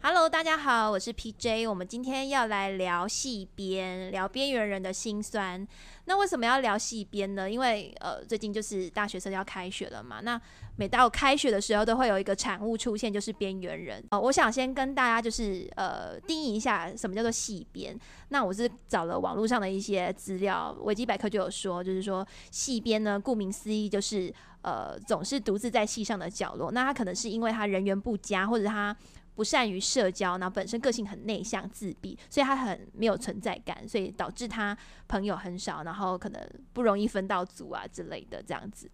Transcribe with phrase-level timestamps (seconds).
[0.00, 1.68] Hello，大家好，我是 PJ。
[1.68, 5.66] 我们今天要来聊戏编，聊边缘人的辛酸。
[6.04, 7.50] 那为什么要聊戏编呢？
[7.50, 10.20] 因为呃，最近就是大学生要开学了嘛。
[10.22, 10.40] 那
[10.76, 14.02] 每到开学的时候，都会有一个产物出现，就是边缘人。
[14.12, 17.98] 哦，我想先跟大家就是呃定义一下什么叫做戏编。
[18.28, 26.70] 那我是找了网络上的一些资料，维基百科就有说，就是说戏编呢，顾名思义就是呃总是独自在戏上的角落。
[26.70, 28.96] 那他可能是因为他人缘不佳，或者他
[29.38, 38.90] 不善于社交，然后本身个性很内向自闭，所以他很没有存在感，所以导致他朋友很少，然后可能不容易分到组啊之类的这样子。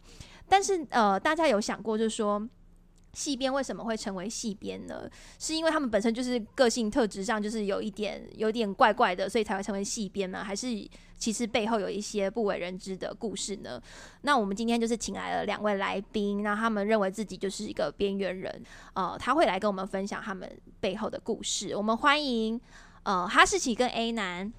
[0.47, 2.47] 但是呃，大家有想过，就是说
[3.15, 5.09] 戏编为什么会成为戏编呢？
[5.39, 10.43] 是因为他们本身就是个性特质上就是有一点有点怪怪的，所以才会成为戏编呢？
[10.45, 10.67] 还是
[11.17, 13.81] 其实背后有一些不为人知的故事呢？
[14.23, 18.63] 那我们今天就是请来了两位来宾，那他们认为自己就是一个边缘人，
[18.95, 21.77] 呃，他会来跟我们分享他们背后的故事。
[21.77, 22.61] 我们欢迎
[23.05, 24.53] 呃哈士奇跟 A 男。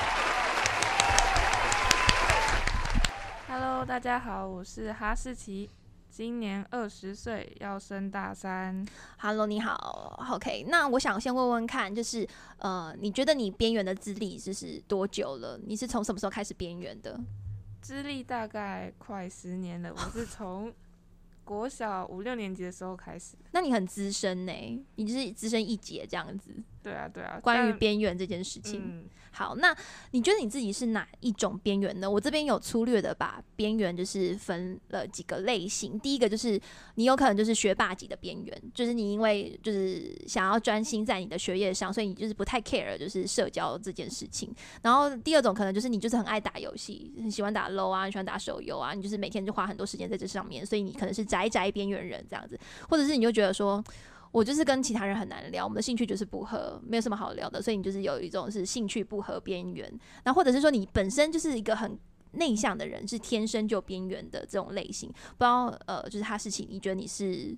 [3.48, 5.70] Hello，大家好，我是哈士奇，
[6.16, 8.86] 今年二十岁，要升大三。
[9.18, 10.64] Hello，你好，OK。
[10.70, 12.26] 那我想先问问看，就是
[12.60, 15.60] 呃，你觉得你边缘的资历就是多久了？
[15.68, 17.20] 你是从什么时候开始边缘的？
[17.82, 20.74] 资历大概快十年了，我是从
[21.44, 23.36] 国小五六年级的时候开始。
[23.52, 26.50] 那你很资深呢，你就是资深一姐这样子。
[26.86, 27.40] 对啊，对啊。
[27.42, 29.76] 关于边缘这件事情，嗯，好，那
[30.12, 32.08] 你觉得你自己是哪一种边缘呢？
[32.08, 36.00] 我这边有粗略的把边缘就是分了几个类型。
[36.00, 36.62] 第一个就是
[36.94, 44.54] 你有可能就是学霸级的边缘，就是你因为就是想要专心在你的学业上，所以你就是不太 care 就是社交这件事情。
[44.84, 53.84] 然后第二种可能就是你就是很爱打游戏，很喜欢打 LO 啊，很喜欢打手游啊，你就是每天就花很多时间在这上面，所以你可能是宅宅边缘人这样子，或者是你就觉得说。
[54.36, 59.90] 我就是跟其他人很难聊，我们的兴趣就是不合，没有什么好聊的，所以你就是有一种是兴趣不合边缘，
[60.26, 61.98] 那或者是说你本身就是一个很
[62.34, 65.10] 内向的人，是天生就边缘的这种类型。
[65.10, 67.56] 不知道呃，就是哈士奇，你觉得你是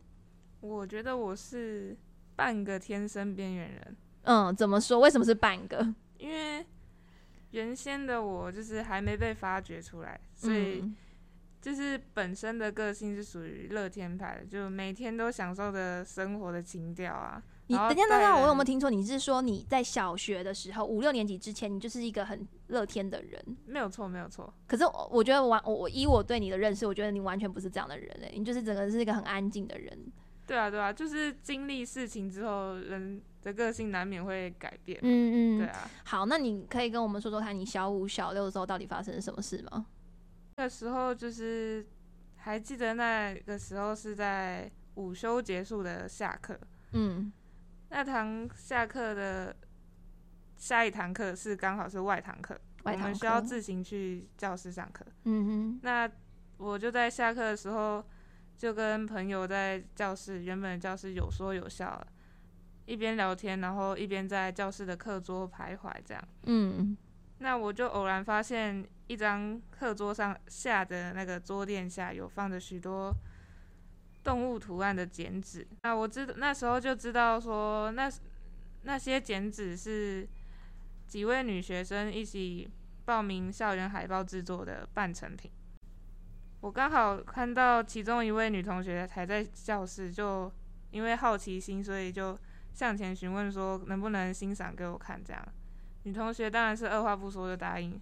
[0.61, 1.97] 我觉得我是
[2.35, 4.99] 半个天生边缘人，嗯怎么说？
[4.99, 5.95] 为什么是半个？
[6.19, 6.63] 因为
[7.49, 10.95] 原先的我就是还没被发掘出来，所以嗯
[11.67, 17.43] 就是本身的个性是属于乐天派的，就每天都享受着生活的情调啊。
[17.67, 18.89] 你等一下等一下，我有没有听错？
[18.89, 23.57] 你是说你在小学的时候五六年级之前，你就是一个很乐天的人？
[23.65, 24.53] 没有错，没有错。
[24.65, 30.09] 可是我我觉得完我我依我对你的认识，我觉得你完全不是这样的人诶、你就是整个是一个很安静的人。
[30.45, 34.97] 对啊，对啊，就是经历事情之后，人的个性难免会改变。
[35.01, 39.85] 嗯嗯，对啊，好，那你可以跟我们说说看，你小五、小六的时候到底发生了什么事吗？
[40.57, 41.85] 那个时候就是
[42.35, 46.59] 还记得那个时候是在午休结束的下课，
[46.93, 47.31] 嗯
[47.89, 49.55] 那堂下课的
[50.57, 55.05] 下一堂课是刚好是外堂课，我们需要自行去教室上课。
[55.25, 56.09] 嗯那
[56.57, 58.03] 我就在下课的时候，
[58.57, 62.03] 就跟朋友在教室原本的教室有说有笑，
[62.87, 66.27] 一边聊天，然后一边在教室的课桌徘徊这样。
[66.47, 66.97] 嗯
[67.39, 73.13] 那我就偶然发现一张课桌上下的那个桌垫下有放着许多
[74.23, 75.67] 动物图案的剪纸。
[75.83, 78.11] 那我知道那时候就知道说那
[78.83, 80.27] 那些剪纸是
[81.05, 82.69] 几位女学生一起
[83.05, 85.51] 报名校园海报制作的半成品。
[86.61, 90.51] 我刚好看到其中一位女同学还在教室，就
[90.89, 92.37] 因为好奇心，所以就
[92.73, 95.47] 向前询问说能不能欣赏给我看这样。
[96.07, 97.99] 女同学当然是二话不说就答应。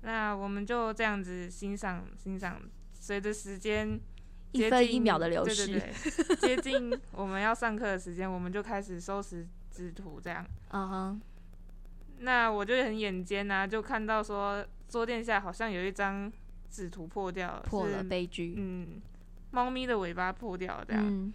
[0.00, 2.58] 那我们就这样子欣赏欣赏，
[2.94, 4.00] 随着时间
[4.52, 10.42] 一分一秒的流逝，对对对，接近我们要上课的时间，我们就开始收拾纸图这样。
[10.70, 11.20] 嗯哼，
[12.20, 16.32] 那我就很眼尖呐、就看到说桌垫下好像有一张
[16.70, 19.02] 纸图破掉了，破了悲剧，嗯，
[19.50, 21.04] 猫咪的尾巴破掉了这样。
[21.06, 21.30] 嗯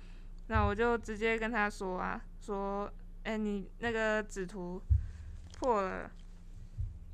[0.48, 2.92] 那我就直接跟他说啊，说，
[3.24, 4.80] 哎、你那个纸图
[5.58, 6.12] 破了，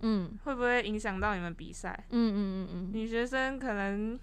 [0.01, 2.05] 嗯会不会影响到你们比赛？
[2.09, 4.19] 嗯嗯嗯嗯，女学生可能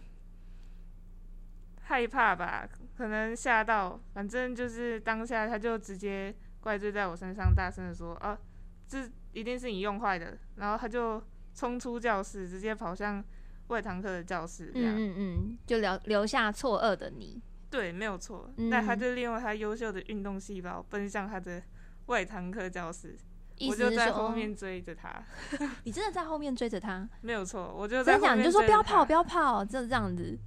[1.82, 8.38] 害怕吧，可能吓到，反正就是当下他就直接怪罪在我身上，大声的说：“啊，
[8.86, 11.22] 这一定是你用坏的。”然后他就
[11.54, 13.24] 冲出教室，直接跑向
[13.68, 14.94] 外堂课的教室这样。
[14.94, 17.40] 嗯嗯嗯，就留留下错愕的你。
[17.70, 18.50] 对，没有错。
[18.56, 21.62] 嗯那他就利用他优秀的运动细胞奔向他的
[22.06, 23.16] 外堂课教室，
[23.58, 25.22] 意思是说，哦在后面追着他。
[25.84, 28.36] 你真的在后面追着他， 没有错，我就在真的假的？
[28.36, 30.38] 后面你就说不要跑，不要跑，就这样子。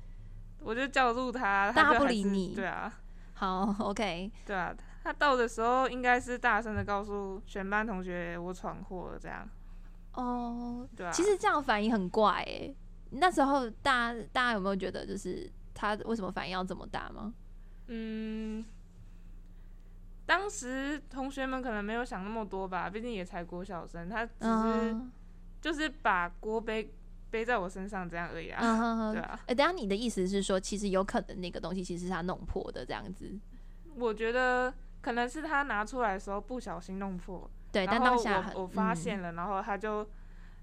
[0.60, 2.92] 我就叫住他，他不理你对啊，
[3.34, 4.74] 好，OK， 对啊。
[5.04, 9.50] 他到的时候应该是大声的告诉全班同学我闯祸了，这样，
[10.14, 11.12] 哦，对啊。
[11.12, 12.76] 其实这样反应很怪诶。
[13.10, 17.34] 那时候大家大家有没有觉得，就是他为什么反应要这么大吗？
[17.88, 18.64] 嗯，
[20.32, 25.12] 当时同学们可能没有想那么多吧，毕竟也才国小生，他只是嗯
[25.60, 26.94] 就是把锅背
[27.30, 29.38] 背在我身上这样而已啊，对啊。
[29.48, 33.30] 哎、等一下你的意思是说，其实有可能那个东西其实是他弄破的这样子，
[33.96, 40.10] 我觉得可能是他拿出来的时候不小心弄破，对，但然后当下我我发嗯现了，然后他就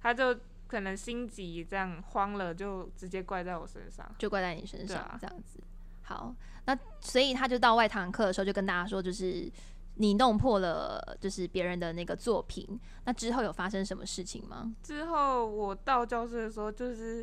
[0.00, 0.34] 他就
[0.66, 4.10] 可能心急这样慌了，就直接怪在我身上。
[4.16, 5.60] 就怪在你身上、啊这样子。
[6.08, 6.34] 好，
[6.64, 9.50] 那所以他就到外堂课的时候就跟大家说，就是
[9.96, 12.66] 你弄破了就是别人的那个作品，
[13.04, 14.74] 那之后有发生什么事情吗？
[14.82, 17.22] 之后我到教室的时候，就是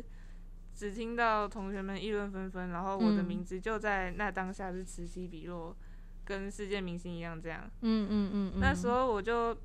[0.72, 5.76] 只听到同学们议论纷纷，然后我的嗯名字就在那当下是此起彼落，
[6.24, 7.68] 跟世界明星一样这样。
[7.80, 9.56] 嗯嗯嗯嗯，那时候我就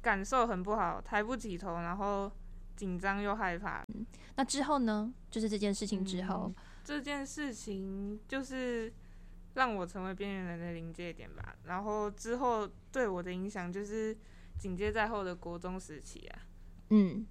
[0.00, 2.32] 感受很不好，抬不起头，然后
[2.76, 3.84] 紧张又害怕。
[4.36, 5.12] 那之后呢？
[5.30, 8.92] 就是这件事情之后，嗯这件事情就是
[9.54, 11.56] 让我成为边缘人的临界点吧。
[11.64, 14.16] 然后之后对我的影响就是
[14.58, 16.38] 紧接在后的国中时期啊。
[16.90, 17.26] 嗯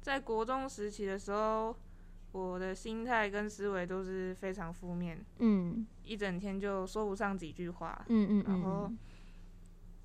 [0.00, 1.76] 在国中时期的时候，
[2.32, 8.04] 我的心态跟思维都是非常负面，嗯一整天就说不上几句话。
[8.08, 8.98] 嗯嗯然后嗯，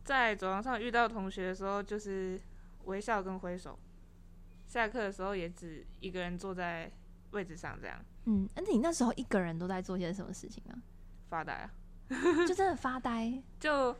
[0.03, 2.39] 在走廊上遇到同学的时候，就是
[2.85, 3.77] 微笑跟挥手。
[4.67, 6.91] 下课的时候也只一个人坐在
[7.31, 10.73] 位置上这样嗯，那你那时候一个人都在做些什么事情啊？
[11.29, 11.71] 发呆啊，
[12.47, 13.41] 就真的发呆。
[13.59, 13.95] 就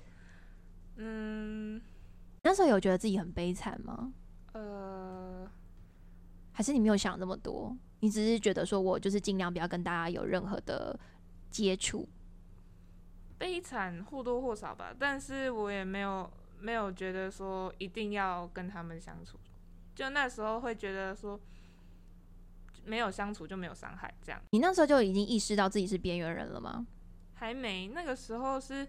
[0.97, 1.81] 嗯
[2.43, 4.13] 那时候有觉得自己很悲惨吗？
[4.53, 5.49] 呃，
[6.51, 7.75] 还是你没有想那么多？
[8.01, 10.99] 你只是觉得说我就是尽量不要跟大家有任何的
[11.49, 12.07] 接触。
[13.37, 16.29] 悲惨或多或少吧，但是我也没有
[16.59, 19.37] 没有觉得说一定要跟他们相处，
[19.95, 21.39] 就那时候会觉得说
[22.85, 26.85] 没有相处就没有伤害，这样你那时候就已经意识到自己是边缘人了吗？
[27.33, 28.87] 还没那个时候是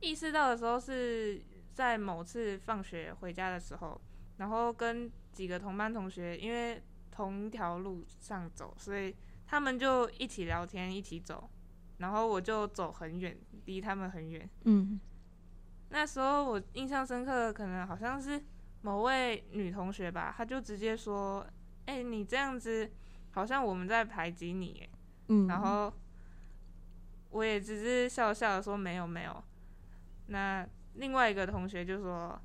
[0.00, 1.42] 意识到的时候是
[1.72, 4.00] 在某次放学回家的时候，
[4.36, 9.14] 然后跟几个同班同学因为同一条路上走，所以
[9.46, 11.50] 他们就一起聊天一起走，
[11.98, 13.36] 然后我就走很远，
[13.66, 14.48] 离他们很远。
[14.64, 14.98] 嗯
[15.90, 18.42] 那时候我印象深刻，可能好像是
[18.82, 21.46] 某位女同学吧，她就直接说
[21.86, 22.90] ：“哎、你这样子
[23.34, 24.88] 好像我们在排挤你。”耶。
[25.28, 25.92] 嗯，然后
[27.30, 29.44] 我也只是笑笑的说：“没有，没有。”
[30.28, 32.40] 那另外一个同学就说：“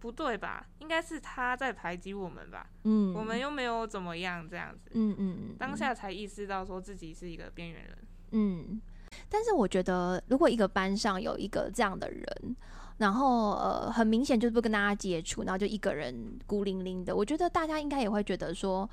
[0.00, 0.66] 不对吧？
[0.78, 2.66] 应该是他在排挤我们吧？
[2.84, 7.98] 嗯，我们又没有怎么样，这样子。”嗯嗯嗯，当下才意识到说自己是一个边缘人。
[8.32, 8.80] 嗯，
[9.28, 12.56] 但是我觉得，如果一个班上有一个这样的人，
[12.98, 18.88] 然后呃，很明显就是不跟大家接触，然后就一个人孤零零的，我觉得大家应该也会觉得说，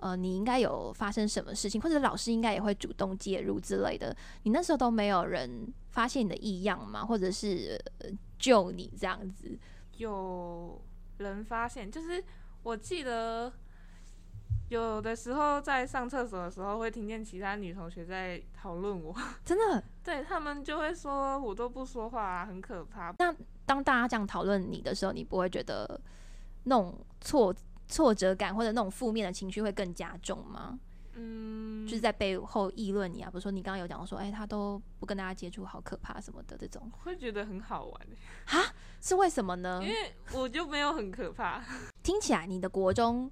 [0.00, 4.16] 呃，你应该有发生什么事情，或者老师应该也会主动介入之类的。
[4.42, 7.04] 你那时候都没有人发现你的异样吗？
[7.04, 9.58] 或者是、呃救你这样子？
[9.98, 10.80] 有
[11.18, 12.24] 人发现，就是
[12.62, 13.52] 我记得
[14.70, 23.14] 有的时候在上厕所的时候，会听见其他女同学在讨论我， 真的，对他们就会说我都不说话、啊，很可怕。
[23.18, 23.34] 那
[23.66, 26.00] 当大家这样讨论你的时候，你不会觉得
[26.64, 27.54] 那种挫
[27.90, 30.78] 挫折感或者那种负面的情绪会更加重吗？
[31.14, 38.06] 嗯，就是在背后议论你啊，比如说你刚刚有讲说，哎、他都不跟大家接触，好可怕什么的，这种会觉得很好玩
[38.46, 39.88] 欸，是为什么呢因？
[39.88, 39.94] 为
[40.32, 41.62] 我就没有很可怕。
[42.02, 43.30] 听起来你的国中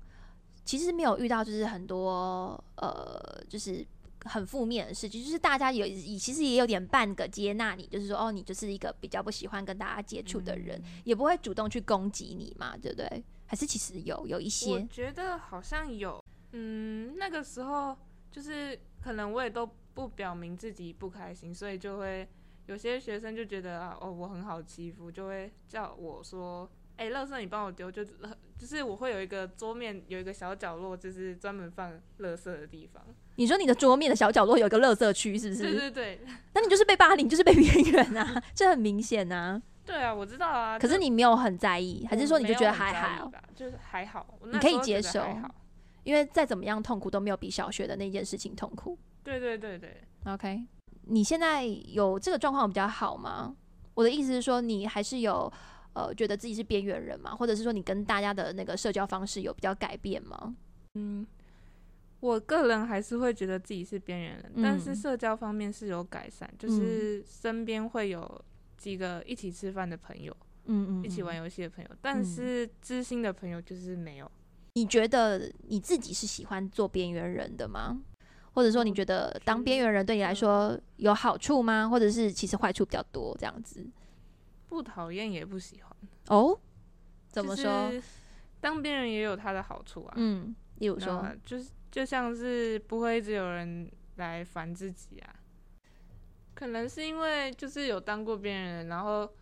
[0.64, 3.86] 其实没有遇到就是很多呃，就是
[4.24, 5.86] 很负面的事情，就是大家有
[6.18, 13.24] 其实也有点半个接纳你，就是说哦，你就是一个比较不喜欢跟大家接触的人，也不会主动去攻击你嘛，对不对？
[13.48, 17.96] 还是其实有有一些我些，觉得好像有，嗯，那个时候
[18.30, 22.28] 就是可能我也都不表明自己不开心，所以就会
[22.66, 28.04] 有些学生就觉得啊，哦，我很好欺负，就会叫我说，哎、垃圾你帮我丢，就
[28.58, 33.02] 就是我会有一个桌面有一个小角落，就是专门放垃圾的地方。
[33.36, 35.78] 你说你的桌面的小角落有一个垃圾区，是不是对是？
[35.78, 36.20] 对对，
[36.54, 39.62] 那你就是被霸凌，就是被 边缘啊，这很明显啊。
[39.88, 40.78] 对啊，我知道啊。
[40.78, 43.32] 可是你没有很在意，还是说你就觉得还好？
[43.56, 45.24] 就是还好，我你可以接受
[46.04, 48.98] 因为再怎么样痛苦都没有比小学的那件事情痛苦。
[49.24, 50.62] 对对对对，OK，
[51.04, 53.56] 你现在有这个状况比较好吗？
[53.94, 55.50] 我的意思是说，你还是有
[55.94, 57.34] 呃觉得自己是边缘人吗？
[57.34, 60.54] 或者是说你跟大家的那个社交方式有比较改变吗？
[60.94, 61.26] 嗯，
[62.20, 68.44] 我个人还是会觉得自己是边缘人，但是嗯社交方面是有改善，就是身边会有
[68.78, 71.42] 几个一起吃饭的朋友，嗯嗯，一起玩嗯。
[71.42, 74.30] 游戏的朋友，但是知心的朋友就是没有。
[74.74, 78.00] 你觉得你自己是喜欢做边缘人的吗？
[78.54, 81.88] 或者说你觉得当边缘人对你来说有好处吗？
[81.88, 83.86] 或者是其实坏处比较多这样子？
[84.68, 85.96] 不讨厌也不喜欢，
[86.28, 86.58] 哦，
[87.30, 87.90] 怎么就说？
[87.90, 88.02] 是
[88.60, 90.14] 当边缘也有他的好处啊。
[90.16, 95.34] 嗯，例如说，就是就像是不会一直有人来烦自己啊，
[96.58, 99.32] 可能是因为就是有当过边缘人，然后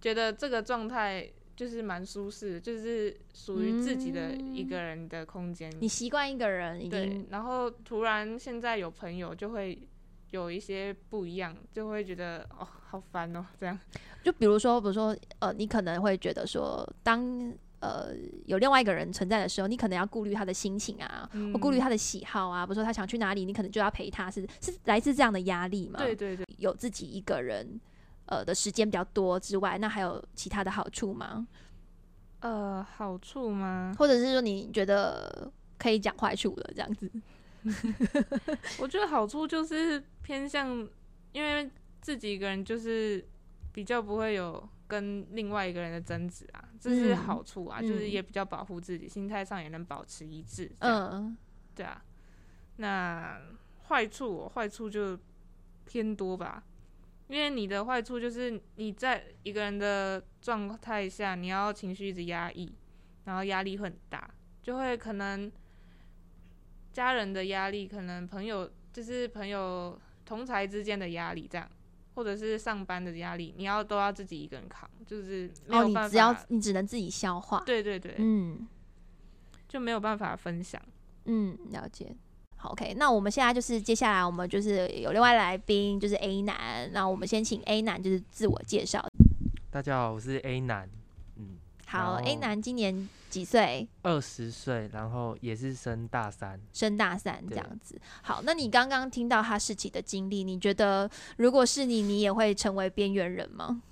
[0.00, 5.72] 觉得这个状态就是蛮舒适，就是属于自己的一个人的空间。
[5.78, 9.88] 你习惯一个人已对经，然后突然现在有朋友，就会
[10.32, 13.78] 有一些不一样，就会觉得哦好烦哦这样。
[14.24, 17.54] 就比如说，比如说，呃，你可能会觉得说，当
[17.84, 18.14] 呃
[18.46, 25.98] 有另外一个人存在的时候，你可能要顾虑他的心情啊，嗯或顾虑他的喜好啊，比如说他想去哪里，你可能就要陪他，是是来自这样的压力吗？
[25.98, 27.78] 对对对，有自己一个人
[28.26, 31.46] 呃的时间比较多之外，那还有其他的好处吗？
[32.40, 33.94] 呃，好处吗？
[33.98, 37.10] 或者是说你觉得可以讲坏处了这样子？
[38.78, 40.86] 我觉得好处就是偏向，
[41.32, 41.70] 因为
[42.02, 43.24] 自己一个人就是
[43.72, 47.16] 比较不会有跟另外一个人的争执啊，这是嗯。
[47.16, 47.88] 好处啊，嗯。
[47.88, 50.70] 就是也比较保护自己，心态上也能保持一致。
[50.80, 51.36] 嗯，嗯
[51.74, 52.04] 对啊。
[52.76, 53.40] 那
[53.88, 55.18] 坏处哦，坏处就
[55.86, 56.64] 偏多吧，
[57.28, 62.74] 因为你的坏处就是你在一个人的状态下，你要情绪一直压抑，
[63.24, 64.28] 然后压力会很大，
[64.62, 65.50] 就会可能
[66.92, 71.70] 家人的压力，可能朋友就是朋友同才之间的压力这样，
[72.14, 76.44] 或者是上班的压力，你要都要自己一个人扛，就是没哦，有办你只要法。
[76.48, 77.62] 你只能自己消化。
[77.66, 78.66] 对对对，嗯
[79.68, 80.80] 就没有办法分享。
[81.24, 82.14] 嗯，了解。
[82.56, 86.90] 好，OK，那我们现在就是接下来我们就是有另外来宾，就是 A 男。
[86.92, 89.04] 那我们先请 A 男就是自我介绍。
[89.70, 91.03] 大家好，我是 A 男，嗯，
[91.94, 93.86] 好，A 男今年几岁？
[94.02, 96.60] 二十岁，然后也是升大三。
[96.72, 98.00] 升大三这样子。
[98.22, 103.82] 好，那你刚刚听到哈士奇的经历，你觉得如果是你，你也会成为边缘人吗？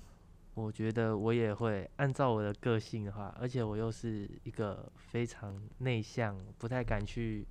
[0.55, 7.47] 我觉得我也会按照我的个性的话，而且我又是一个非常内向、不太敢去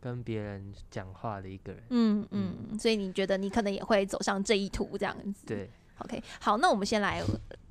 [0.00, 1.82] 跟别人讲话的一个人。
[1.90, 5.44] 嗯嗯，所以你觉得你可能也会走上这一途这样子？
[5.44, 5.68] 对，
[6.00, 7.22] OK，好，那我们先来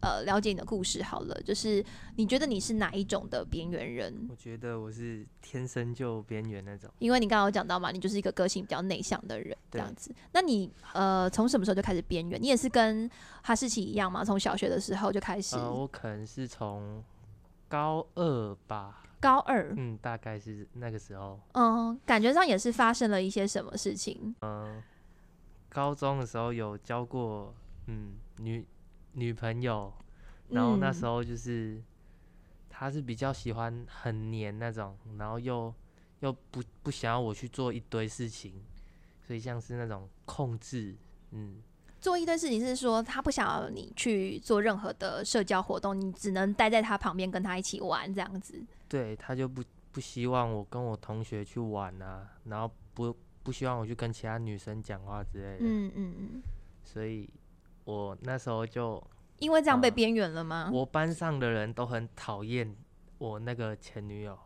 [0.02, 1.84] 呃了解你的故事好了，就是
[2.16, 4.28] 你觉得你是哪一种的边缘人？
[4.30, 6.90] 我觉得我是天生就边缘那种。
[7.00, 10.14] 因为你刚刚有讲到嘛，你就是一个个性比较内向的人这样子。
[10.34, 12.42] 那你呃从什么时候就开始边缘？
[12.42, 13.10] 你也是跟
[13.42, 14.24] 哈士奇一样吗？
[14.24, 15.56] 从小学的时候就开始？
[15.56, 17.04] 呃，我可能是从
[17.70, 21.40] 高二吧，高二，嗯，大概是那个时候。
[21.54, 24.36] 嗯，感觉上也是发生了一些什么事情。
[24.42, 24.82] 嗯、
[25.70, 27.54] 高中的时候有教过
[27.88, 28.66] 嗯女
[29.14, 29.92] 女朋友，
[30.50, 31.06] 然后那时。
[31.06, 31.82] 候，就是
[32.70, 35.74] 她是比较喜欢很黏那种，然后又
[36.20, 38.54] 又不不想要我去做一堆事情，
[39.26, 40.96] 所以像是那种控制，
[41.32, 41.62] 嗯，
[42.00, 48.64] 做一堆事情是说他不想要你去做任何的社交活动，你只能待在他旁边跟他一起玩这样子。
[48.88, 56.42] 对，他就不不希望我跟我同学去玩啊，然后不不希望我去跟其他女生讲话之类的，嗯嗯嗯，
[56.84, 57.30] 所以
[57.88, 59.02] 我那时候就
[59.40, 60.70] 因为这样被啊边缘了吗？
[60.74, 62.76] 我班上的人都很讨厌
[63.18, 64.38] 我那个前女友。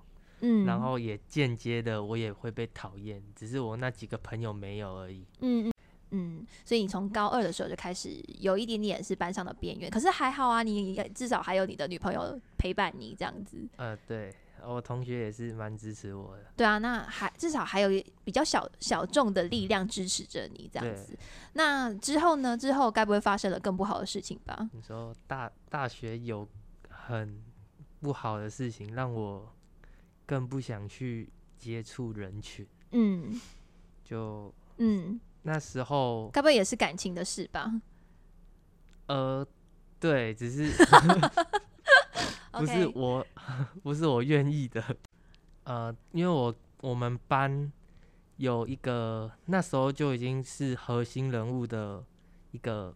[0.42, 5.26] 嗯，然后也间接的我也会被讨厌，只是我那几个朋友没有而已。
[5.40, 5.74] 嗯嗯
[6.12, 13.58] 嗯，所以你从高二的时候就开始有一点点是班上的边缘，可是还好啊，你至少还有你的女朋友陪伴你这样子。
[13.78, 14.34] 呃，对，
[14.66, 16.44] 我同学也是蛮支持我的。
[16.56, 17.90] 对啊，那还至少还有
[18.24, 21.18] 比较小小众的力量支持着你这样子。
[21.54, 22.58] 那之后呢？
[22.58, 24.70] 之后该不会发生了更不好的事情吧？
[24.74, 26.48] 你说大大学有
[26.90, 27.44] 很
[28.00, 29.52] 不好的事情，让我
[30.26, 32.68] 更不想去接触人群。
[32.92, 33.40] 嗯
[34.04, 37.72] 就嗯，那时候，该不会也是感情的事吧
[39.08, 39.46] 呃，
[40.00, 40.72] 对，只是
[42.52, 43.26] 不是我，
[43.84, 44.84] 不是我愿意的。
[45.64, 47.72] 呃，因为我我们班
[48.38, 52.04] 有一个那时候就已经是核心人物的
[52.52, 52.94] 一个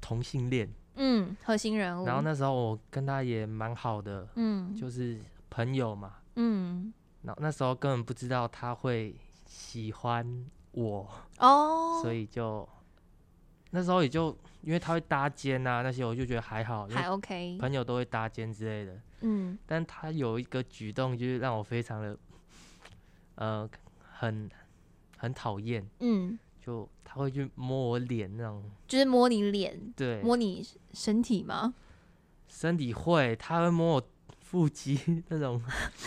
[0.00, 2.04] 同性恋，嗯，核心人物。
[2.04, 5.18] 然后那时候我跟他也蛮好的，嗯，就是
[5.50, 6.14] 朋友嘛。
[6.36, 9.14] 嗯然后那时候根本不知道他会
[9.46, 12.68] 喜欢我，哦，所以就
[13.70, 18.98] 那时候也就因为他会搭肩啊那些，我就觉得还好，因还 OK，朋友都会搭肩之类的。
[19.20, 22.16] 嗯但他有一个举动，就是让我非常的
[23.34, 23.68] 呃
[24.00, 24.48] 很
[25.16, 31.74] 很讨厌，嗯，就他会去摸我脸那种，就是摸你脸，对，摸你身体吗？
[32.48, 34.02] 身体会，他会摸我
[34.40, 34.98] 腹肌
[35.28, 35.60] 那种，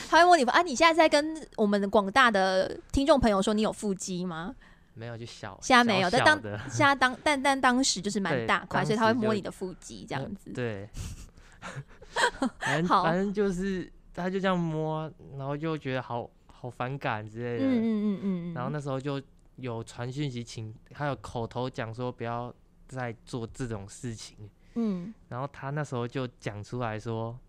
[0.09, 0.61] 他会摸你啊？
[0.61, 4.55] 你现在在跟我们广大的听众朋友说你有腹肌吗？
[4.93, 10.51] 没有就小，现在没有小但当现在当但但当时就是蛮大块，所以他会摸你的腹肌这样子。
[10.51, 10.89] 对，
[12.59, 13.03] 反正好。
[13.03, 19.21] 反正就是他就这样摸，然后就觉得好好反感之类的，嗯嗯嗯嗯，然后那时候就
[19.55, 22.53] 有传讯息请，还有口头讲说不要
[22.87, 25.13] 再做这种事情，嗯。
[25.29, 27.39] 然后他那时候就讲出来说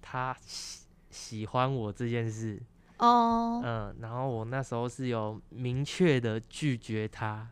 [0.00, 2.62] 他喜喜欢我这件事，
[2.98, 3.60] 哦。
[3.64, 7.48] 嗯，然后我那时候是有明确的拒绝他，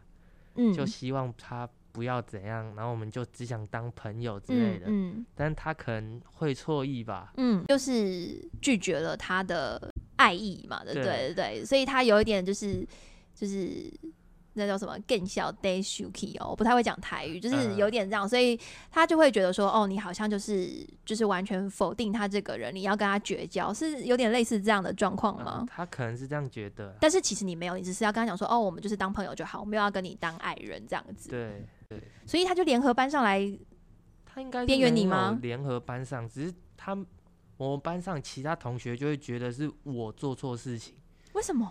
[0.56, 5.24] 嗯，就希望他不要怎样，然后我们就只想当朋友之类的，嗯。
[5.34, 10.94] 但他可能会错意吧，嗯，就是拒绝了他的爱意嘛，对。
[10.94, 11.34] 对？
[11.34, 12.86] 对，所以他有一点就是
[13.34, 13.92] 就是
[14.54, 18.58] 那叫什么更小 day shuki 哦，我不太会讲台语，就是嗯有点这样，所以
[18.90, 25.66] 他就会觉得说，哦，你好像就是就是完全否定他这个人，你要跟他绝交，是有点类似这样的状况嗯吗？
[25.68, 31.28] 他可能是这样觉得，但是其实你没有，你只是要跟他讲说，哦，我们就是当朋友就好，我没有要跟你当爱人这样子。
[31.28, 33.40] 对对，所以他就联合班上来，
[34.25, 36.96] 他应该是边缘你吗联合班上，只是他
[37.56, 40.94] 我们班上其他同学就会觉得是我做错事情，
[41.32, 41.70] 为什么？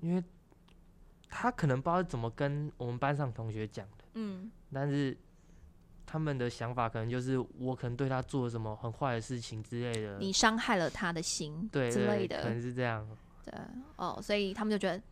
[0.00, 0.22] 因为
[1.34, 5.16] 他可能不知道怎么跟我们班上同学讲的，嗯但是
[6.04, 13.08] 他们的想法可能就是我可能对他做了什么很坏的事情之类的，你伤害了他的心，对之类的，可能是这样，
[13.46, 13.54] 对，
[13.96, 15.02] 哦，所以他们就觉得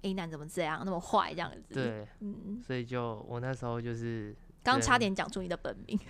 [0.00, 6.00] A 男怎么这样，那么坏这样子。，对，嗯，所以就我那时候就是刚差点讲出你的本名。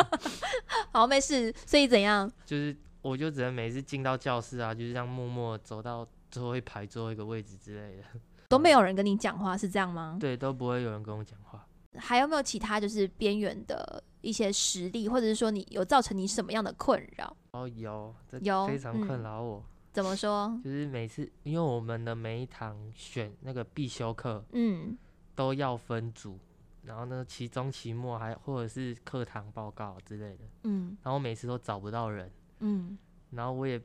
[0.92, 1.52] 好，没事。
[1.66, 2.30] 所以怎样？
[2.46, 8.04] 就是我就只能每次进到教室啊，就是这样默默走到最后一排最后一个位置之类的，
[8.48, 10.16] 都没有人跟你讲话，是这样吗？
[10.20, 11.66] 对，都不会有人跟我讲话。
[11.98, 17.34] 还有没有其他就是边缘的一些实例，或者是说你有造成你什么样的困扰？
[17.52, 19.64] 哦，有，这有非常困嗯扰我。
[19.92, 20.54] 怎么说？
[20.62, 24.96] 就是每次，因为我们的每一堂选那个必修课嗯
[25.34, 26.38] 都要分组，
[26.82, 32.30] 然后呢，期中、期末还或者是课堂报告之类的，嗯然后每次都找不到人，
[32.60, 32.98] 嗯
[33.30, 33.80] 然后我也，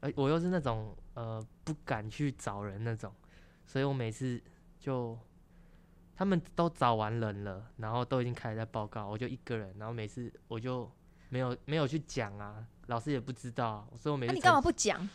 [0.00, 3.12] 呃，我又是那种呃不敢去找人那种，
[3.70, 4.42] 所以我每次
[4.80, 5.16] 就
[6.16, 10.90] 他们都找完人了，然后都已经开始在报告，我就一个人，然后每次我就
[11.28, 15.08] 没有没有去讲啊，老师也不知道啊，所以我每次那你干嘛不讲？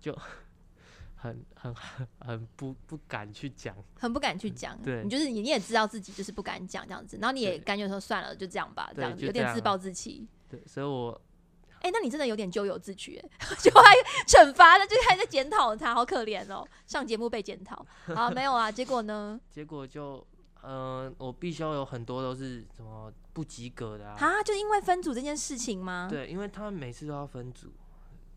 [1.16, 10.28] 很很很很不不敢去讲，很不敢去讲，对你就是你你也知道自己就是不敢讲这样子，然后你也对感觉说算了，就这样吧，这样有点自暴自弃。
[10.50, 11.18] 对，所以我
[11.82, 13.94] 哎、那你真的有点咎由自取、欸， 就还
[14.26, 16.66] 惩罚了，就还在检讨他，好可怜哦。
[16.86, 19.40] 上节目被检讨啊，没有啊，结果呢？
[19.50, 20.24] 结果就
[20.62, 27.72] 呃，我必修有很多都是什么不及格的啊，啊，就因为分组这件事情吗？，对，因为他们每次都要分组，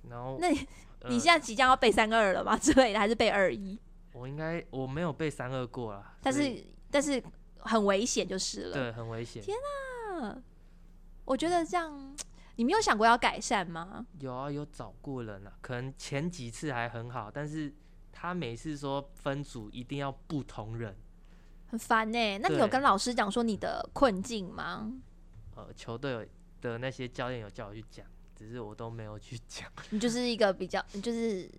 [0.09, 0.67] 然后那你
[1.01, 2.57] 呃你现在即将要背三二了吗？
[2.59, 3.79] 之类的，还是背二一？
[4.13, 7.21] 我应该我没有背三二过啦，但是但是
[7.59, 8.73] 很危险就是了。
[8.73, 9.43] 对很危险。
[9.43, 9.55] 天
[10.19, 10.35] 啊，
[11.25, 12.15] 我觉得这样，
[12.55, 14.05] 你没有想过要改善吗？
[14.19, 17.73] 有啊，有找过人啊，可能前几次还很好，但是
[18.11, 20.95] 他每次说分组一定要不同人，
[21.67, 24.91] 很烦呢、那你有对跟老师讲说你的困境吗？
[25.55, 26.25] 呃，球队有
[26.61, 29.69] 的那些教练有叫我去讲，只是我都没有去讲。
[29.91, 31.49] 你就是一个比较，你就是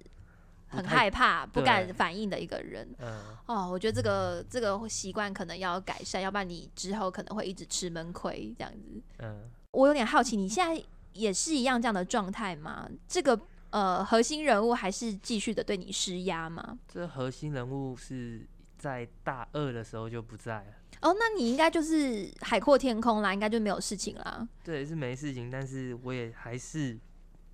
[0.68, 2.88] 很太害怕、不敢对反应的一个人。
[2.98, 9.02] 嗯，哦，我觉得这个这个习惯可能要改善，要不然你之后可能会一直吃闷亏这样子。
[9.18, 12.88] 嗯，我有点好奇，你现在也是一样这样的状态吗？
[13.06, 16.78] 这个呃核心人物还是继续的对你施压吗？
[16.88, 18.46] 这核心人物是
[18.78, 20.72] 在大二的时候就不在了。
[21.02, 24.48] 哦，那你应该就是海阔天空啦，应该就没有事情啦。
[24.64, 26.98] 对，是没事情，但是我也还是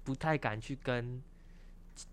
[0.04, 1.20] 不太敢去跟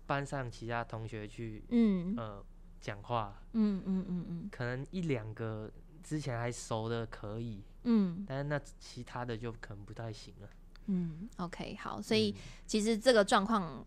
[0.06, 2.44] 班上其他同学去嗯呃
[2.80, 5.70] 讲话，嗯嗯嗯嗯可能一两个
[6.02, 10.48] 之前还熟的可以，嗯但是那其他的就可能不太行了。
[10.86, 12.34] 嗯，OK，好，所以嗯
[12.66, 13.84] 其实这个状况。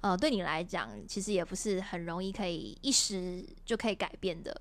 [0.00, 4.54] 呃，对你来讲，其实也不是很容易可以一时就可以改变的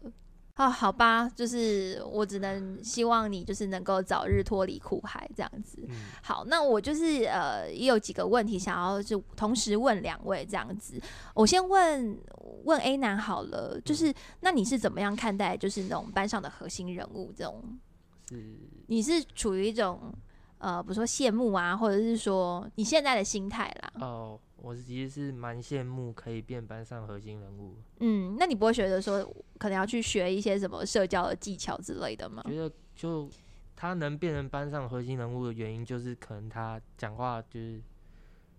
[0.53, 5.83] 啊，好吧，就是我只能希望你就是能够早日脱离苦海这样子。
[5.89, 10.97] 嗯，好，那我就是呃也有几个问题想要就同时问两位这样子。
[11.33, 12.17] 我先问
[12.63, 17.61] 问 A 男好了，就是那你是怎么样看待就是那种班上的核心人物这种？
[18.29, 18.55] 是。
[18.87, 20.13] 你是处于一种
[20.57, 23.93] 呃，比如说羡慕啊，或者是说你现在的心态啦？
[23.99, 29.21] 哦，我其实是蛮羡慕可以变班上核心人物，嗯，那你不会觉得说
[29.57, 32.41] 可能要去学一些什么社交的技巧之类的吗？
[32.47, 33.29] 觉得就
[33.75, 37.81] 他能变成班上核心人物的原因，就是可能他讲话就是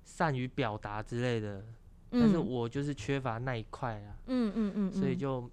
[0.05, 1.65] 善于表达之类的，
[2.11, 5.51] 但是嗯我就是缺乏那一块啊，嗯嗯嗯，嗯所以就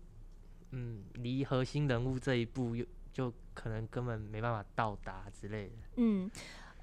[0.72, 5.74] 嗯离核心人物这一步又就可能根本没办法到达之类的。
[5.96, 6.30] 嗯，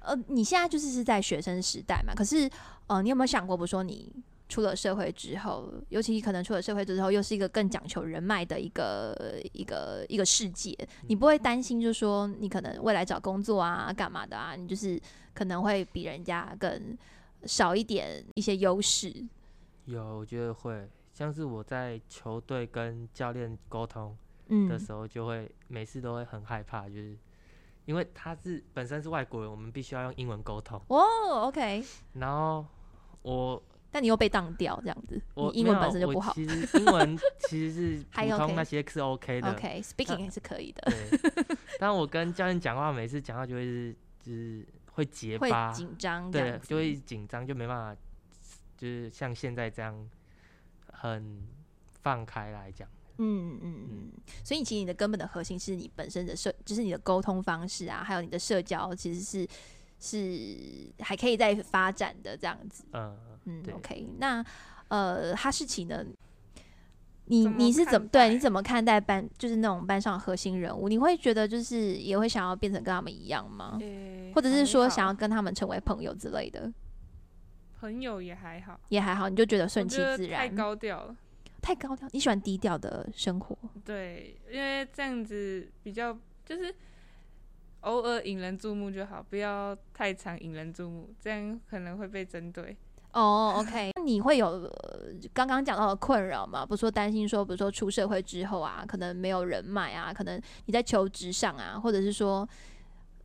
[0.01, 2.13] 呃，你现在就是是在学生时代嘛？
[2.15, 2.49] 可是，
[2.87, 4.11] 呃，你有没有想过，比如说你
[4.47, 10.75] 出了社会之后，尤其可能出了社会之后，又是一个更讲求人脉的一个一个一个世界，
[11.07, 14.99] 你不会担心，就是说你可能未来找工作啊、干嘛的啊，你就是
[15.33, 16.97] 可能会比人家更
[17.45, 19.13] 少一点一些优势。
[19.85, 24.17] 有，我觉得会，像是我在球队跟教练沟通嗯
[24.67, 27.17] 的时候，就会每次都会很害怕，就是
[27.85, 31.83] 因为他是本身是外国人，我们必须要用英文沟通，哦，OK，
[32.13, 32.65] 然后
[33.21, 36.31] 我但你又被当掉这样子，我你英文本身就不好。
[36.33, 41.57] 其实英文 其实是还普 OK 通那些是 OK 的 OK，speaking、还是可以的，对。
[41.79, 48.01] 但我跟教练讲话，每次讲话就会是就是会结巴，紧张对就会紧张，就没办法，
[48.77, 50.07] 就是像现在这样
[50.91, 51.47] 很
[52.03, 52.87] 放开来讲。
[53.19, 54.11] 嗯嗯嗯，
[54.43, 59.47] 所以其实你的根本的核心是你本身的社，就是你的沟通方式啊，还有你的社交，其实是
[59.99, 62.85] 是还可以再发展的这样子。
[62.93, 64.43] 嗯，嗯对，OK，那
[64.87, 66.03] 呃，哈士奇呢？
[67.25, 70.89] 你你是怎么对你怎么看待班就是那种班上的核心人物？
[70.89, 73.77] 你会觉得就是也会想要变成跟他们一样吗？
[73.81, 76.73] 诶或者是说想要跟他们成为朋友之类的？
[77.79, 81.15] 朋友也还好，也还好，你就觉得顺其自然，太高调了。
[81.59, 82.07] 太高调。
[82.11, 83.57] 你喜欢低调的生活？
[83.85, 86.73] 对，因为这样子比较就是
[87.81, 92.75] 偶尔引人注目就好，不要太常引人注目，这样可能会被针对。
[93.11, 96.63] 哦、o k 那你会有呃刚刚讲到的困扰吗？
[96.63, 102.47] 不是说担心说，比如说出社会之后啊，可能没有人脉啊，可能你在求职上啊，或者是说，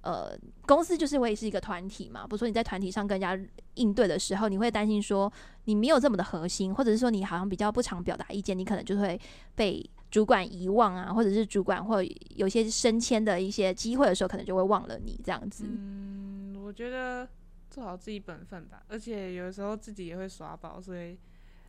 [0.04, 5.32] 呃，公司就是会是一个团体嘛，不是说你在团体上跟人家应对的时候，你会担心说
[5.64, 9.18] 你没有这么的核心，或者是说你好像比较不常表达意见，你可能就会
[9.54, 12.02] 被主管遗忘啊，或者是主管或
[12.36, 15.64] 有些升迁的一些机会的时候，可能就会忘了你这样子。
[15.66, 17.26] 嗯，我觉得
[17.70, 21.18] 做好自己本分吧，而且有时候自己也会耍宝，所以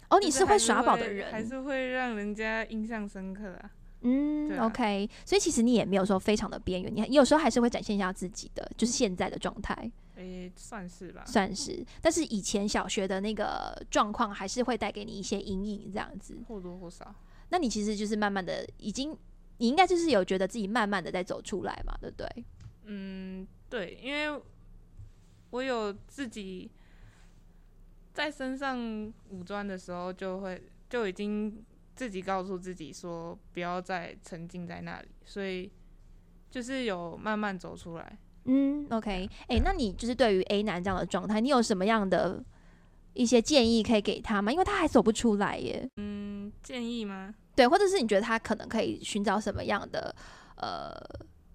[0.10, 3.71] 哦，你是会耍宝的人，还是会让人家印象深刻啊。
[4.06, 11.24] 嗯、啊 o k 所以其实你也没有说非常的边缘，你你有时候还是会展现一下自己的，就是现在的状态，诶、算是吧。
[11.26, 11.84] 算是。
[12.02, 16.38] 但是以前小学的那个状况，还是会带给你一些阴影，这样子。
[16.48, 17.13] 或多或少。
[17.50, 19.18] 那你其实就是慢慢的，已经
[19.58, 22.46] 你应该就是有觉得自己慢慢的在走出来嘛，对不对？
[22.86, 24.41] 嗯，对，因为
[25.50, 26.70] 我有自己
[28.13, 31.63] 在身上武装的时候，就会就已经
[31.96, 35.72] 自己告诉自己说不要再沉浸在那里，所以
[36.52, 38.18] 就是有慢慢走出来。
[38.44, 42.44] 嗯，OK，哎、那你就是对于 A 男这样的状态，你有什么样的
[43.14, 44.52] 一些建议可以给他吗？
[44.52, 45.90] 因为他还走不出来耶。
[45.96, 47.34] 嗯，建议吗？
[47.56, 50.14] 对，或者是你觉得他可能可以寻找什么样的
[50.58, 50.94] 呃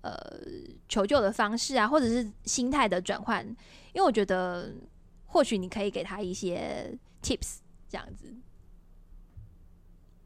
[0.00, 0.40] 呃
[0.88, 3.46] 求救的方式啊，或者是心态的转换？
[3.92, 4.74] 因为我觉得
[5.26, 8.34] 或许你可以给他一些 tips 这样子。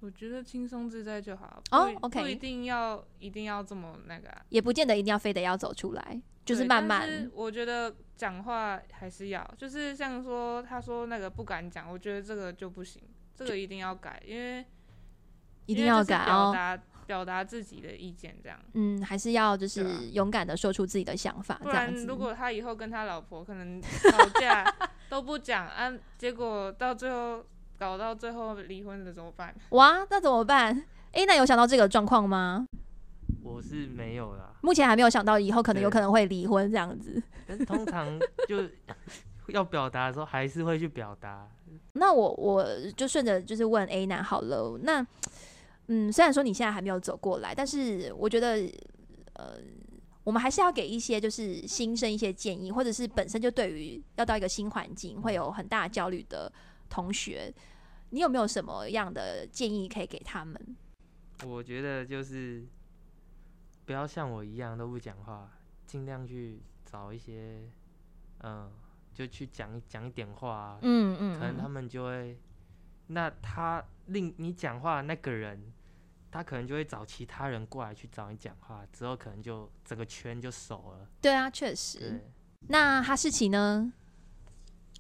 [0.05, 1.63] 我觉得轻松自在就好。
[1.71, 13.03] 哦不一 OK 不一定要一定要这么那个、啊，也不见得一定要非得要走出来，就是慢慢我觉得讲话还是要，就是像说他说那个不敢讲，我觉得这个就不行，
[13.35, 14.63] 这个一定要改，因为
[15.65, 16.53] 一定要改哦。
[16.53, 18.59] 表达表达自己的意见这样。
[18.75, 21.93] 嗯，还是要就是勇敢的说出自己的想法，不然。
[22.07, 24.65] 如果他以后跟他老婆可能吵架
[25.09, 27.45] 都不讲啊，结果到最后
[27.79, 29.55] 搞到最后离婚了怎么办？
[29.71, 30.85] 哇，那怎么办？
[31.13, 32.67] 诶，那有想到这个状况吗？
[33.43, 37.23] 我是没有啦，目前还没有想到以后可能有可能会离婚这样子。
[37.47, 38.69] 但是通常就
[39.49, 41.47] 要表达的时候，还是会去表达。
[41.93, 44.79] 那我我就顺着就是问 A 男好了。
[44.83, 45.07] 那
[45.89, 48.57] 嗯，虽然说你现在还没有走过来，但是我觉得
[49.35, 49.57] 呃，
[50.25, 56.51] 我们还是要给一些就是新生一些建议，或者是本身就对于要到一个新环境会有很大焦虑的
[56.95, 57.53] 同学，
[58.11, 60.77] 你有没有什么样的建议可以给他们？
[61.45, 62.65] 我觉得就是
[63.85, 65.51] 不要像我一样都不讲话，
[65.85, 67.69] 尽量去找一些，
[68.45, 68.71] 嗯，
[69.13, 72.39] 就去讲讲一点话啊，嗯嗯，可能他们就会，
[73.09, 75.73] 那他令你讲话那个人，
[76.31, 81.09] 他可能就会找其他人过来去找你讲话，之后可能就整个圈就熟了。
[81.21, 82.21] 对啊，确实。
[82.69, 83.93] 那哈士奇呢？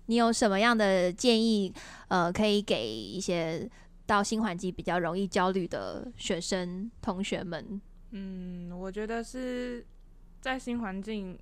[0.06, 1.72] 你有什么样的建议？
[2.08, 3.68] 呃，可以给一些
[4.06, 7.80] 到新环境比较容易焦虑的学生同学们？
[8.10, 9.84] 嗯，我觉得是
[10.40, 11.38] 在新环境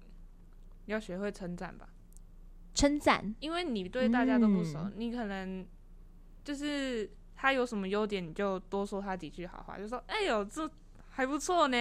[0.86, 1.88] 要学会称赞吧，
[2.74, 5.66] 称赞，因为你对大家都不熟，嗯你可能
[6.44, 10.70] 就是他有什么优点，你就多说他几句好话，就说哎呦这
[11.10, 11.76] 还不错呢，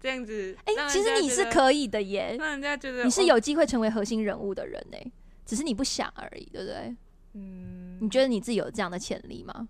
[0.00, 0.56] 这样子。
[0.64, 4.98] 哎、其实你是可以的耶，让人家觉得你是哦有机会成为核心人物的人呢，
[5.44, 6.96] 只是你不想而已，对不对？
[7.34, 9.68] 嗯，你觉得你自己有这样的潜力吗？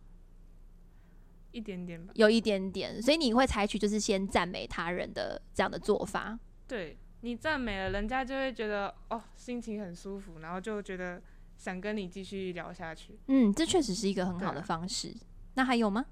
[1.51, 2.13] 一点点吧。
[2.17, 6.39] 有一点点，所以你会采取就是先赞美他人的这样的做法。
[6.67, 11.23] 对你赞美了，人家就会觉得哦心情很舒服，然后就觉得
[11.57, 13.19] 想跟你继续聊下去。
[13.29, 15.15] 嗯，这确实是一个很好的方式。
[15.55, 16.05] 那还有吗？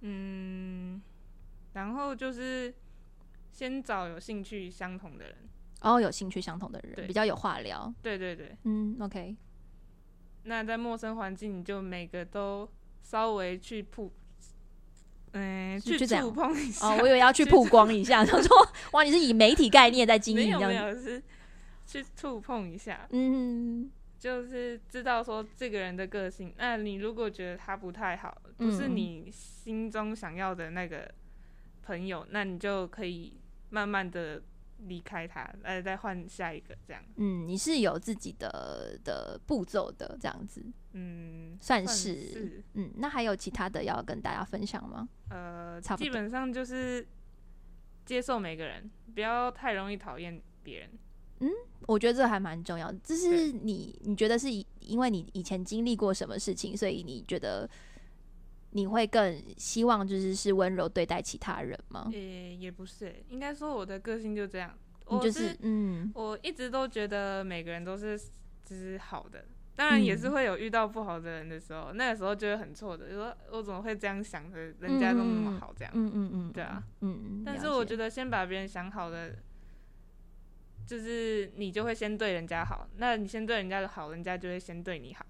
[0.00, 1.00] 嗯，
[1.74, 2.74] 然后就是
[3.52, 5.36] 先找有兴趣相同的人。
[5.84, 7.92] 哦，有兴趣相同的人，对比较有话聊。
[8.02, 9.36] 对对对，嗯，OK，
[10.44, 12.68] 那在陌生环境，你就每个都
[13.02, 14.10] 稍微去曝，
[15.32, 16.88] 嗯、去触碰一下。
[16.88, 18.56] 哦，我以为要去曝光一下， 他说
[18.92, 21.04] 哇，你是以媒体概念在经没有营这样子。
[21.06, 21.22] 没有是
[21.86, 26.54] 去触碰一下，嗯，就是知道说这个人的个性。
[26.56, 31.10] 那你如果觉得他不太好，不是嗯你心中想要的那个
[31.82, 34.42] 朋友，那你就可以慢慢的
[34.78, 37.02] 离开他，呃，再换下一个这样。
[37.16, 42.92] 嗯，你是有自己的的步骤的这样子，嗯，算算是是嗯。
[42.96, 45.08] 那还有其他的要跟大家分享吗？
[45.30, 47.06] 呃，差不多基本上就是
[48.04, 50.90] 接受每个人，不要太容易讨厌别人。
[51.40, 51.50] 嗯
[51.86, 52.98] 我觉得这还蛮重要的。
[53.02, 57.68] 这是你你觉得是以因为你以前经历过什么事情，所以你觉得
[58.76, 62.08] 你会更希望就是是温柔对待其他人吗？
[62.12, 64.76] 也也不是欸，应该说我的个性就这样。
[65.06, 68.18] 我就是嗯我一直都觉得每个人都是
[68.64, 69.44] 就是好的，
[69.76, 75.92] 当然也是嗯会有遇到不好的人的时候，那个时候就会很挫折，就说我怎么会这样想的，人家都那么好这样。
[75.94, 79.36] 嗯嗯嗯，对啊，嗯嗯，但是我觉得得先把别人想好的，
[80.86, 85.24] 就是你就会先对人家好，那你先对人家的好，人家就会先对你好，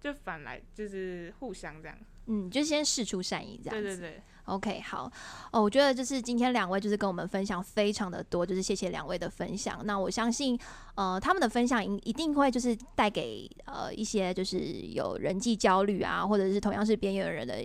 [0.00, 1.98] 就反来就是互相这样。
[2.26, 3.82] 嗯，就先试出善意这样子。
[3.82, 5.10] 对对对，OK，好
[5.52, 9.80] 哦，我觉得就是今天两位就是跟我们分享非常的多，就是谢谢两位的分享。
[9.84, 10.58] 那我相信，
[10.94, 17.56] 呃，他们的分享一一定会就是带给呃一些就是有人际焦虑啊，或者是同样是边缘人的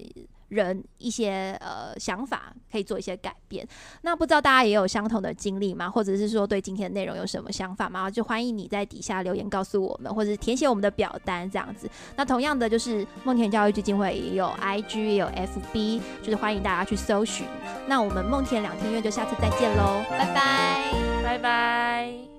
[0.56, 3.68] 人一些呃想法，可以做一些改变。
[4.02, 5.90] 那不知道大家也有相同的经历吗？
[5.90, 8.10] 或者是说对今天的内容有什么想法吗？
[8.10, 11.90] 就欢迎你在底下留言告诉我们，或者是填写我们的表单这样子。
[12.16, 17.46] 那同样的，就是梦田教育基金会也有 IG 也有 FB，就是欢迎大家去搜寻。
[17.88, 20.92] 那我们梦田两天院就下次再见喽，拜拜。
[21.24, 22.35] 拜拜。